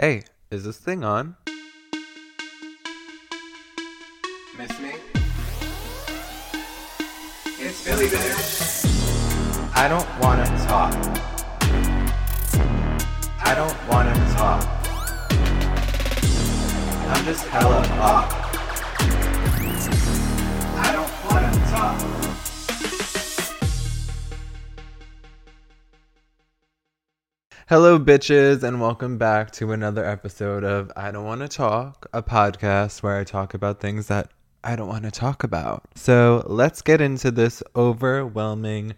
[0.00, 1.34] Hey, is this thing on?
[4.56, 4.92] Miss me?
[7.58, 8.86] It's Billy Bitch.
[9.74, 10.94] I don't wanna talk.
[13.44, 14.62] I don't wanna talk.
[17.08, 18.32] I'm just hella off.
[20.76, 22.27] I don't wanna talk.
[27.68, 32.22] Hello, bitches, and welcome back to another episode of I Don't Want to Talk, a
[32.22, 34.30] podcast where I talk about things that
[34.64, 35.82] I don't want to talk about.
[35.94, 38.94] So let's get into this overwhelming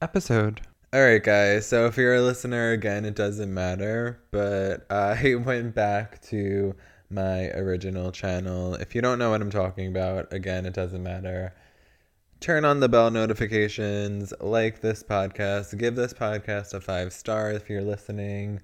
[0.00, 0.62] episode.
[0.94, 1.66] All right, guys.
[1.66, 6.74] So if you're a listener again, it doesn't matter, but I went back to
[7.10, 8.74] my original channel.
[8.76, 11.52] If you don't know what I'm talking about, again, it doesn't matter
[12.40, 17.68] turn on the bell notifications, like this podcast, give this podcast a five star if
[17.68, 18.60] you're listening.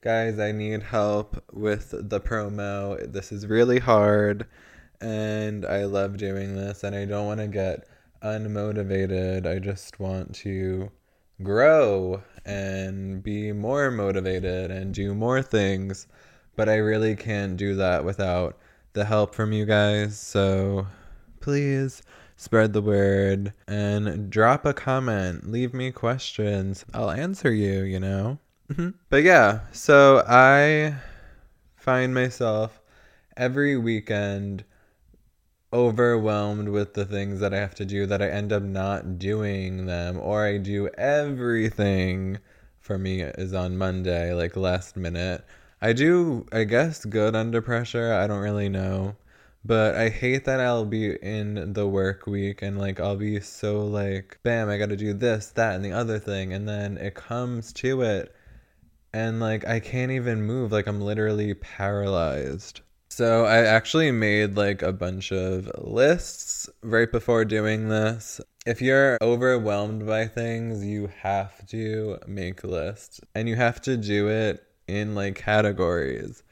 [0.00, 3.12] Guys, I need help with the promo.
[3.12, 4.46] This is really hard,
[5.00, 7.86] and I love doing this, and I don't want to get
[8.22, 9.46] unmotivated.
[9.46, 10.90] I just want to
[11.42, 16.06] grow and be more motivated and do more things,
[16.56, 18.58] but I really can't do that without
[18.94, 20.18] the help from you guys.
[20.18, 20.86] So
[21.40, 22.02] please
[22.38, 25.50] spread the word, and drop a comment.
[25.50, 26.84] Leave me questions.
[26.94, 28.38] I'll answer you, you know?
[28.70, 28.90] Mm-hmm.
[29.08, 30.94] but yeah, so I
[31.74, 32.80] find myself
[33.34, 34.62] every weekend
[35.72, 39.86] overwhelmed with the things that I have to do that I end up not doing
[39.86, 42.38] them, or I do everything
[42.78, 45.44] for me is on Monday, like last minute.
[45.80, 48.12] I do, I guess, good under pressure.
[48.12, 49.16] I don't really know.
[49.68, 53.84] But I hate that I'll be in the work week and like I'll be so
[53.84, 56.54] like, bam, I gotta do this, that, and the other thing.
[56.54, 58.34] And then it comes to it
[59.12, 60.72] and like I can't even move.
[60.72, 62.80] Like I'm literally paralyzed.
[63.10, 68.40] So I actually made like a bunch of lists right before doing this.
[68.64, 74.28] If you're overwhelmed by things, you have to make lists and you have to do
[74.28, 76.42] it in like categories.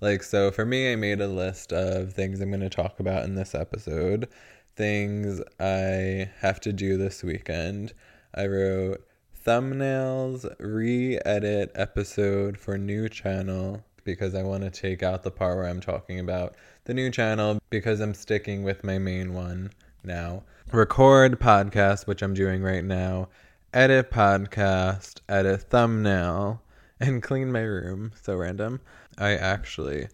[0.00, 3.24] Like, so for me, I made a list of things I'm going to talk about
[3.24, 4.28] in this episode,
[4.74, 7.94] things I have to do this weekend.
[8.34, 9.06] I wrote
[9.46, 15.56] thumbnails, re edit episode for new channel because I want to take out the part
[15.56, 19.70] where I'm talking about the new channel because I'm sticking with my main one
[20.04, 20.42] now.
[20.72, 23.28] Record podcast, which I'm doing right now.
[23.72, 26.60] Edit podcast, edit thumbnail,
[27.00, 28.12] and clean my room.
[28.22, 28.80] So random.
[29.18, 30.08] I actually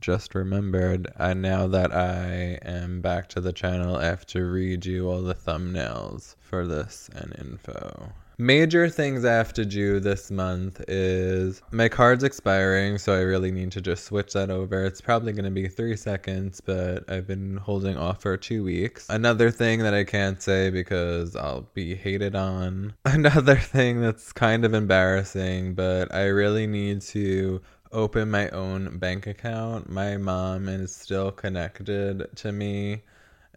[0.00, 5.06] just remembered I now that I am back to the channel, I have to redo
[5.06, 8.12] all the thumbnails for this and info.
[8.40, 13.50] Major things I have to do this month is my card's expiring, so I really
[13.50, 14.82] need to just switch that over.
[14.82, 19.10] It's probably going to be three seconds, but I've been holding off for two weeks.
[19.10, 22.94] Another thing that I can't say because I'll be hated on.
[23.04, 27.60] Another thing that's kind of embarrassing, but I really need to
[27.92, 29.90] open my own bank account.
[29.90, 33.02] My mom is still connected to me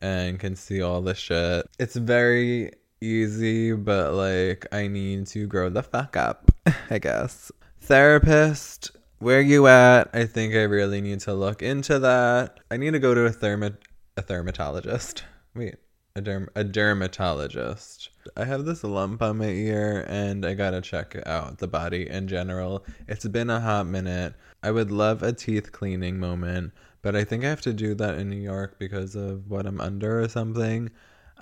[0.02, 1.70] and can see all the shit.
[1.80, 6.52] It's very easy, but like I need to grow the fuck up,
[6.90, 7.52] I guess.
[7.81, 10.09] Therapist, where you at?
[10.14, 12.59] I think I really need to look into that.
[12.72, 13.72] I need to go to a thermo
[14.16, 15.24] a dermatologist.
[15.56, 15.75] Wait,
[16.16, 18.09] a derm a dermatologist.
[18.38, 22.28] I have this lump on my ear and I gotta check out the body in
[22.28, 22.86] general.
[23.08, 24.34] It's been a hot minute.
[24.62, 26.72] I would love a teeth cleaning moment,
[27.02, 29.81] but I think I have to do that in New York because of what I'm
[29.81, 30.90] under or something.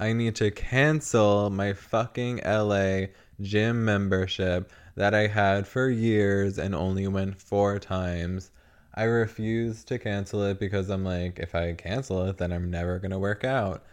[0.01, 3.01] I need to cancel my fucking LA
[3.39, 8.50] gym membership that I had for years and only went four times.
[8.95, 12.97] I refuse to cancel it because I'm like, if I cancel it, then I'm never
[12.97, 13.84] gonna work out.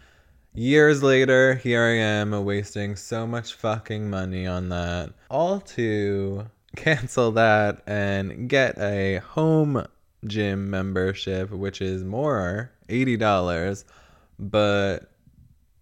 [0.55, 5.11] Years later, here I am wasting so much fucking money on that.
[5.29, 9.87] All to cancel that and get a home
[10.27, 13.85] gym membership, which is more $80.
[14.39, 15.11] But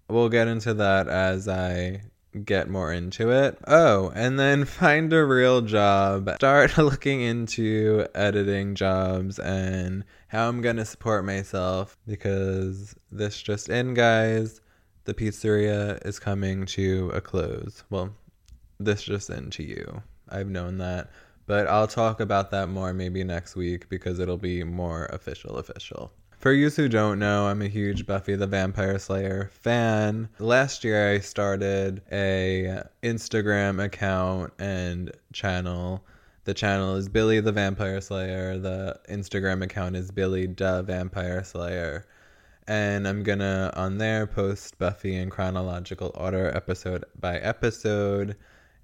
[0.08, 2.02] we'll get into that as I
[2.44, 3.58] get more into it.
[3.66, 6.30] Oh, and then find a real job.
[6.36, 13.68] Start looking into editing jobs and how I'm going to support myself because this just
[13.68, 14.60] in, guys.
[15.04, 17.84] The pizzeria is coming to a close.
[17.90, 18.12] Well,
[18.80, 20.02] this just in to you.
[20.28, 21.10] I've known that.
[21.46, 26.12] But I'll talk about that more maybe next week because it'll be more official official.
[26.38, 30.28] For you who don't know, I'm a huge Buffy the Vampire Slayer fan.
[30.38, 36.04] Last year I started a Instagram account and channel
[36.44, 38.58] The channel is Billy the Vampire Slayer.
[38.58, 42.06] The Instagram account is Billy the Vampire Slayer.
[42.68, 48.36] And I'm gonna on there post Buffy in chronological order, episode by episode,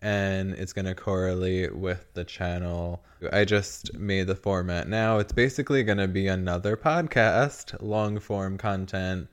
[0.02, 3.04] and it's gonna correlate with the channel.
[3.32, 5.18] I just made the format now.
[5.18, 9.28] It's basically gonna be another podcast, long form content.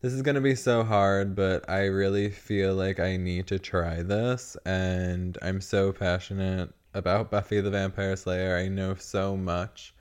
[0.00, 4.02] This is gonna be so hard, but I really feel like I need to try
[4.02, 8.56] this, and I'm so passionate about Buffy the Vampire Slayer.
[8.56, 9.94] I know so much,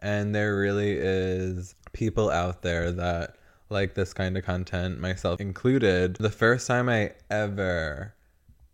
[0.00, 3.36] and there really is people out there that
[3.70, 6.16] like this kind of content, myself included.
[6.16, 8.14] The first time I ever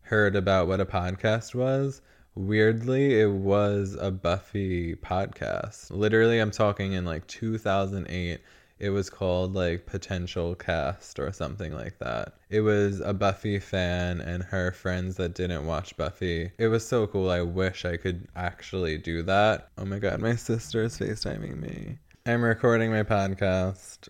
[0.09, 2.01] heard about what a podcast was,
[2.35, 5.91] weirdly, it was a Buffy podcast.
[5.91, 8.41] Literally, I'm talking in like 2008
[8.79, 12.35] it was called like Potential Cast or something like that.
[12.49, 16.53] It was a Buffy fan and her friends that didn't watch Buffy.
[16.59, 17.29] It was so cool.
[17.29, 19.69] I wish I could actually do that.
[19.77, 21.99] Oh my god, my sister is FaceTiming me.
[22.25, 24.09] I'm recording my podcast.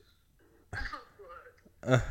[1.86, 2.02] Oh,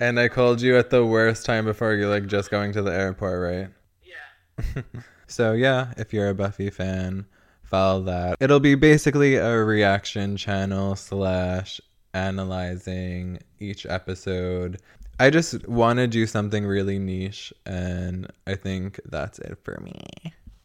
[0.00, 2.92] and I called you at the worst time before you're like just going to the
[2.92, 3.68] airport, right?
[4.02, 4.82] Yeah.
[5.26, 7.26] so yeah, if you're a Buffy fan,
[7.62, 8.38] follow that.
[8.40, 11.80] It'll be basically a reaction channel slash
[12.14, 14.80] analyzing each episode.
[15.20, 20.02] I just want to do something really niche, and I think that's it for me.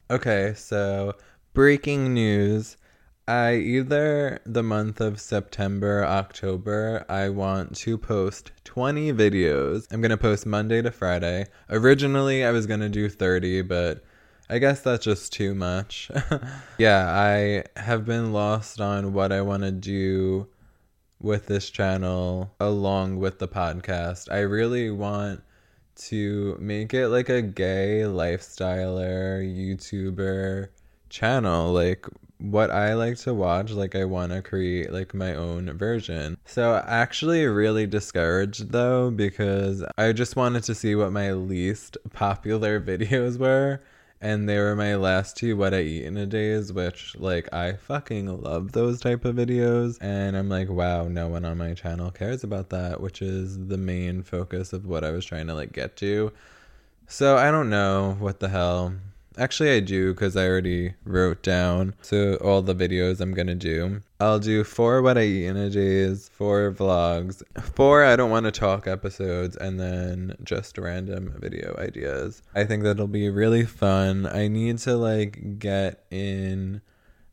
[0.09, 1.13] Okay, so
[1.53, 2.77] breaking news.
[3.27, 9.88] I either the month of September, October, I want to post 20 videos.
[9.92, 11.48] I'm going to post Monday to Friday.
[11.68, 14.04] Originally, I was going to do 30, but
[14.48, 16.12] I guess that's just too much.
[16.77, 20.48] yeah, I have been lost on what I want to do
[21.19, 24.31] with this channel along with the podcast.
[24.31, 25.42] I really want
[25.95, 30.68] to make it like a gay lifestyler YouTuber
[31.10, 31.74] channel.
[31.74, 32.06] Like
[32.39, 36.37] what I like to watch, like I want to create like my own version.
[36.45, 42.79] So actually really discouraged though because I just wanted to see what my least popular
[42.81, 43.81] videos were
[44.21, 47.73] and they were my last two what I eat in a days, which like I
[47.73, 49.97] fucking love those type of videos.
[50.01, 53.77] And I'm like, wow, no one on my channel cares about that, which is the
[53.77, 56.31] main focus of what I was trying to like get to.
[57.07, 58.95] So I don't know what the hell.
[59.37, 64.01] Actually, I do because I already wrote down so all the videos I'm gonna do.
[64.19, 67.43] I'll do four what I eat in a days, four vlogs,
[67.75, 72.43] four I don't want to talk episodes, and then just random video ideas.
[72.53, 74.25] I think that'll be really fun.
[74.25, 76.81] I need to like get in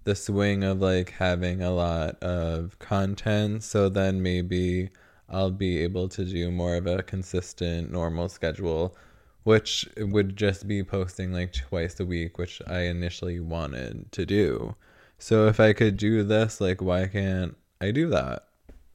[0.05, 4.91] the swing of like having a lot of content, so then maybe
[5.29, 8.97] I'll be able to do more of a consistent, normal schedule
[9.45, 14.75] which would just be posting like twice a week, which I initially wanted to do.
[15.19, 18.45] So if I could do this, like, why can't I do that?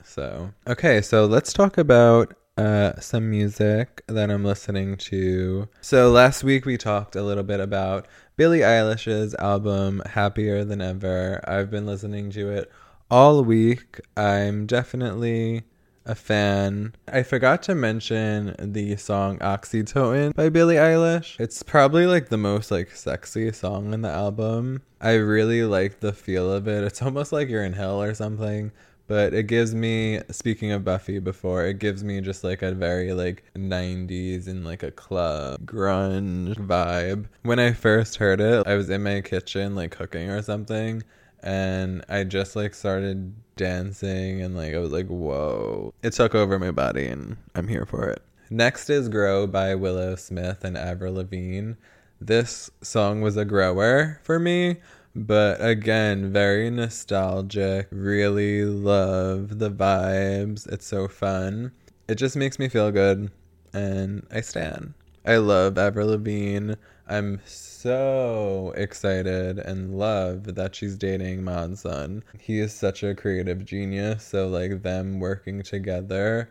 [0.04, 5.68] So, okay, so let's talk about uh, some music that I'm listening to.
[5.82, 11.44] So last week we talked a little bit about Billie Eilish's album Happier Than Ever.
[11.48, 12.72] I've been listening to it
[13.12, 14.00] all week.
[14.16, 15.64] I'm definitely
[16.07, 16.94] a fan.
[17.07, 21.39] I forgot to mention the song Oxytocin by Billie Eilish.
[21.39, 24.81] It's probably like the most like sexy song in the album.
[25.01, 26.83] I really like the feel of it.
[26.83, 28.71] It's almost like you're in hell or something.
[29.07, 33.14] But it gives me, speaking of Buffy before, it gives me just like a very
[33.14, 37.28] like 90s and like a club grunge vibe.
[37.44, 41.04] When I first heard it, I was in my kitchen like cooking or something
[41.44, 45.94] and I just like started dancing and like I was like, whoa.
[46.04, 48.21] It took over my body and I'm here for it.
[48.49, 51.73] Next is Grow by Willow Smith and Avril Lavigne.
[52.21, 54.78] This song was a grower for me,
[55.14, 57.87] but again, very nostalgic.
[57.92, 60.71] Really love the vibes.
[60.71, 61.73] It's so fun.
[62.07, 63.31] It just makes me feel good
[63.73, 64.94] and I stand.
[65.26, 66.76] I love Avril Lavigne.
[67.09, 72.23] I'm so excited and love that she's dating Mod Sun.
[72.37, 76.49] He is such a creative genius, so like them working together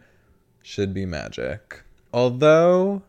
[0.63, 1.83] should be magic.
[2.13, 3.03] Although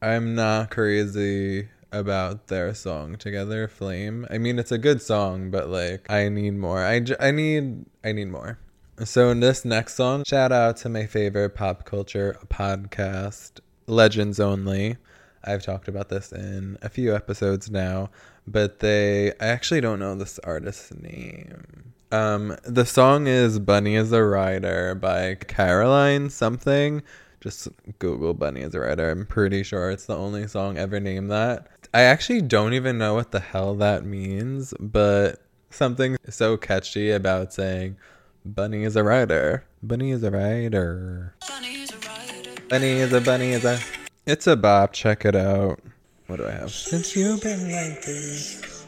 [0.00, 4.26] I'm not crazy about their song together, Flame.
[4.30, 6.84] I mean, it's a good song, but like I need more.
[6.84, 8.58] I, j- I need I need more.
[9.04, 14.96] So in this next song, shout out to my favorite pop culture podcast, Legends Only.
[15.44, 18.10] I've talked about this in a few episodes now,
[18.46, 21.92] but they I actually don't know this artist's name.
[22.12, 27.02] Um, the song is Bunny is a Rider by Caroline something.
[27.40, 29.10] Just Google Bunny is a Rider.
[29.10, 31.68] I'm pretty sure it's the only song ever named that.
[31.92, 37.52] I actually don't even know what the hell that means, but something so catchy about
[37.52, 37.96] saying
[38.44, 39.64] Bunny is a rider.
[39.82, 41.34] Bunny is a rider.
[41.48, 42.68] Bunny is a rider.
[42.68, 43.78] Bunny is a bunny is a.
[44.26, 44.92] It's a bop.
[44.92, 45.78] Check it out.
[46.26, 46.72] What do I have?
[46.72, 48.84] Since you've been like this.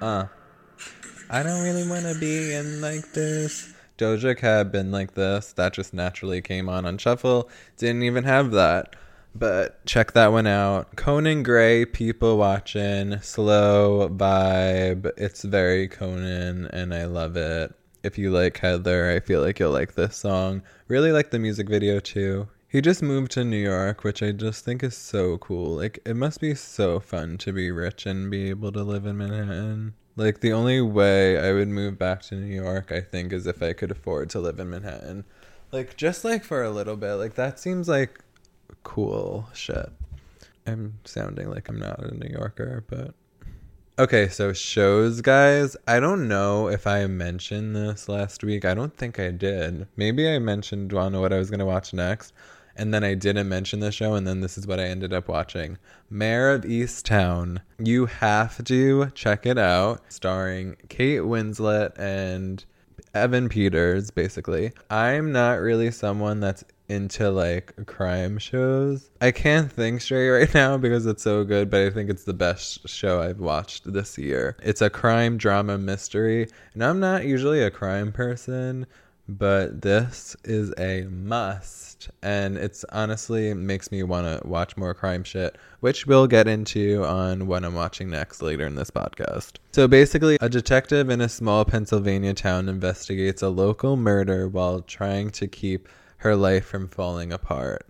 [0.00, 0.24] Uh.
[1.28, 3.74] I don't really want to be in like this.
[3.98, 5.52] Doja Cat been like this.
[5.52, 7.50] That just naturally came on on shuffle.
[7.76, 8.96] Didn't even have that.
[9.34, 10.96] But check that one out.
[10.96, 15.10] Conan Gray, people watching, slow vibe.
[15.18, 17.74] It's very Conan, and I love it.
[18.02, 20.62] If you like Heather, I feel like you'll like this song.
[20.88, 22.48] Really like the music video too.
[22.68, 25.76] He just moved to New York, which I just think is so cool.
[25.76, 29.16] Like, it must be so fun to be rich and be able to live in
[29.16, 29.94] Manhattan.
[30.16, 33.62] Like, the only way I would move back to New York, I think, is if
[33.62, 35.24] I could afford to live in Manhattan.
[35.70, 37.14] Like, just like for a little bit.
[37.14, 38.18] Like, that seems like
[38.82, 39.90] cool shit.
[40.66, 43.14] I'm sounding like I'm not a New Yorker, but
[43.98, 44.28] okay.
[44.28, 45.76] So shows, guys.
[45.86, 48.64] I don't know if I mentioned this last week.
[48.64, 49.86] I don't think I did.
[49.96, 52.32] Maybe I mentioned wanna what I was gonna watch next,
[52.76, 55.28] and then I didn't mention the show, and then this is what I ended up
[55.28, 55.78] watching.
[56.10, 57.58] Mare of Easttown.
[57.78, 60.02] You have to check it out.
[60.08, 62.64] Starring Kate Winslet and
[63.16, 64.72] Evan Peters, basically.
[64.90, 69.10] I'm not really someone that's into like crime shows.
[69.20, 72.34] I can't think straight right now because it's so good, but I think it's the
[72.34, 74.56] best show I've watched this year.
[74.62, 78.86] It's a crime drama mystery, and I'm not usually a crime person,
[79.28, 82.10] but this is a must.
[82.22, 87.04] And it's honestly makes me want to watch more crime shit, which we'll get into
[87.04, 89.54] on what I'm watching next later in this podcast.
[89.72, 95.30] So basically, a detective in a small Pennsylvania town investigates a local murder while trying
[95.30, 97.86] to keep her life from falling apart.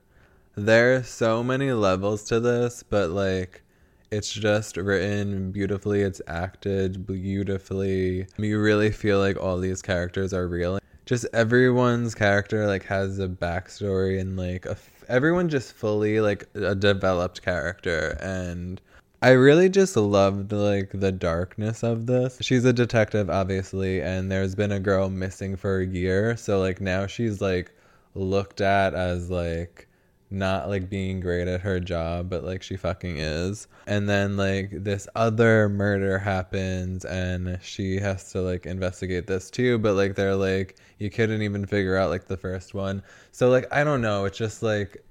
[0.55, 3.63] There are so many levels to this, but like
[4.11, 8.27] it's just written beautifully, it's acted beautifully.
[8.39, 10.79] You really feel like all these characters are real.
[11.07, 14.67] Just everyone's character like has a backstory and like
[15.09, 18.81] everyone just fully like a developed character and
[19.23, 22.39] I really just loved like the darkness of this.
[22.43, 26.81] She's a detective obviously and there's been a girl missing for a year, so like
[26.81, 27.73] now she's like
[28.15, 29.89] looked at as like
[30.31, 33.69] not like being great at her job, but like she fucking is.
[33.87, 39.79] And then like this other murder happens and she has to like investigate this too,
[39.79, 43.03] but like they're like you couldn't even figure out like the first one.
[43.33, 45.05] So like I don't know, it's just like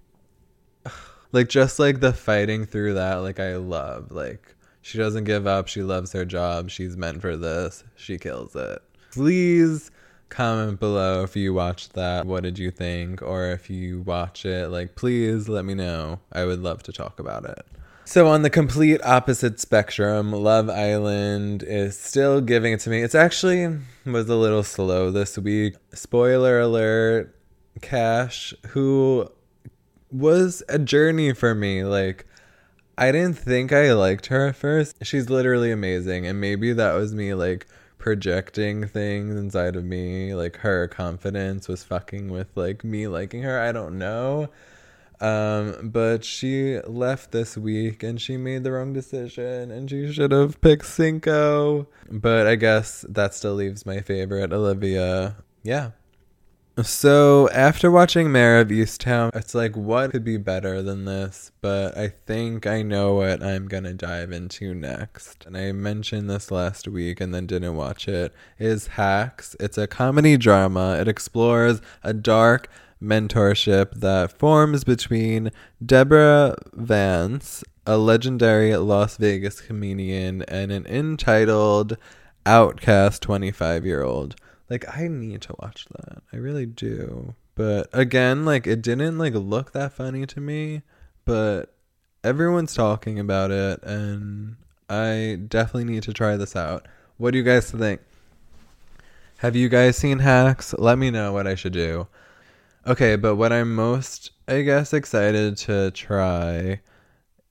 [1.31, 4.11] like just like the fighting through that like I love.
[4.11, 7.83] Like she doesn't give up, she loves her job, she's meant for this.
[7.95, 8.81] She kills it.
[9.11, 9.91] Please
[10.29, 12.25] comment below if you watched that.
[12.25, 13.21] What did you think?
[13.21, 16.19] Or if you watch it, like, please let me know.
[16.31, 17.65] I would love to talk about it.
[18.07, 23.01] So, on the complete opposite spectrum, Love Island is still giving it to me.
[23.01, 25.73] It's actually was a little slow this week.
[25.91, 27.35] Spoiler alert,
[27.81, 29.27] Cash, who
[30.11, 31.83] was a journey for me.
[31.83, 32.27] Like,
[32.95, 34.97] I didn't think I liked her at first.
[35.03, 36.27] She's literally amazing.
[36.27, 37.65] And maybe that was me, like,
[38.05, 43.59] projecting things inside of me like her confidence was fucking with like me liking her
[43.59, 44.47] i don't know.
[45.19, 50.31] Um but she left this week and she made the wrong decision and she should
[50.31, 51.87] have picked cinco.
[52.11, 55.37] But i guess that still leaves my favorite olivia.
[55.63, 55.89] Yeah
[56.83, 61.51] so after watching Mare of Easttown, it's like what could be better than this?
[61.61, 65.45] But I think I know what I'm gonna dive into next.
[65.45, 68.33] And I mentioned this last week and then didn't watch it.
[68.59, 69.55] Is Hacks.
[69.59, 70.97] It's a comedy drama.
[70.99, 72.69] It explores a dark
[73.01, 75.51] mentorship that forms between
[75.85, 81.97] Deborah Vance, a legendary Las Vegas comedian, and an entitled
[82.45, 84.35] outcast 25 year old
[84.69, 86.21] like I need to watch that.
[86.33, 87.35] I really do.
[87.55, 90.81] But again, like it didn't like look that funny to me,
[91.23, 91.73] but
[92.23, 94.57] everyone's talking about it and
[94.89, 96.87] I definitely need to try this out.
[97.17, 98.01] What do you guys think?
[99.37, 100.73] Have you guys seen Hacks?
[100.77, 102.07] Let me know what I should do.
[102.87, 106.81] Okay, but what I'm most I guess excited to try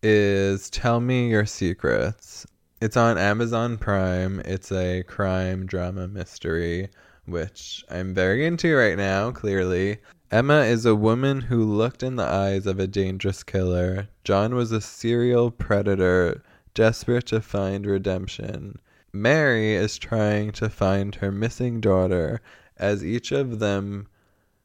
[0.02, 2.46] is Tell Me Your Secrets.
[2.80, 4.40] It's on Amazon Prime.
[4.44, 6.90] It's a crime drama mystery
[7.26, 9.98] which I'm very into right now, clearly.
[10.30, 14.08] Emma is a woman who looked in the eyes of a dangerous killer.
[14.24, 16.42] John was a serial predator,
[16.74, 18.78] desperate to find redemption.
[19.12, 22.40] Mary is trying to find her missing daughter
[22.76, 24.08] as each of them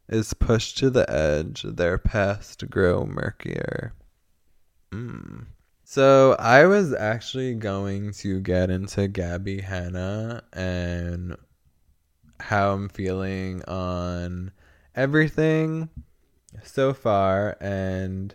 [0.08, 3.94] is pushed to the edge, their past grow murkier.
[4.92, 5.46] Mm.
[5.84, 11.38] So I was actually going to get into Gabby Hanna and
[12.40, 14.52] how I'm feeling on
[14.96, 15.90] everything
[16.64, 18.34] so far and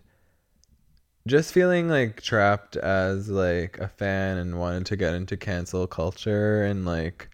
[1.27, 6.65] just feeling like trapped as like a fan and wanted to get into cancel culture
[6.65, 7.29] and like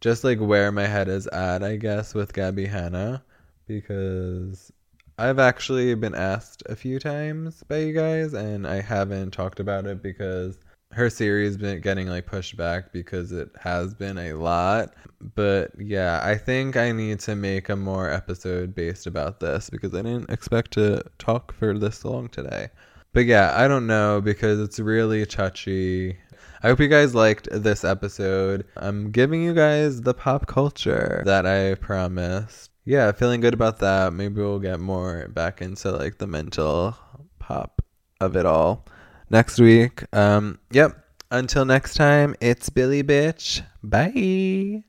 [0.00, 3.22] just like where my head is at, I guess, with Gabby Hanna
[3.66, 4.72] because
[5.18, 9.86] I've actually been asked a few times by you guys and I haven't talked about
[9.86, 10.58] it because
[10.92, 14.94] her series been getting like pushed back because it has been a lot.
[15.34, 19.94] But yeah, I think I need to make a more episode based about this because
[19.94, 22.68] I didn't expect to talk for this long today.
[23.12, 26.16] But yeah, I don't know because it's really touchy.
[26.62, 28.66] I hope you guys liked this episode.
[28.76, 32.70] I'm giving you guys the pop culture that I promised.
[32.84, 34.12] Yeah, feeling good about that.
[34.12, 36.96] Maybe we'll get more back into like the mental
[37.38, 37.82] pop
[38.20, 38.86] of it all
[39.30, 40.04] next week.
[40.12, 41.04] Um, yep.
[41.30, 43.62] Until next time, it's Billy Bitch.
[43.82, 44.82] Bye.